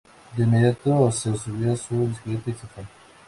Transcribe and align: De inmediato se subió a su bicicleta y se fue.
De 0.35 0.41
inmediato 0.45 1.11
se 1.11 1.37
subió 1.37 1.73
a 1.73 1.77
su 1.77 2.07
bicicleta 2.07 2.49
y 2.49 2.53
se 2.53 2.65
fue. 2.65 2.83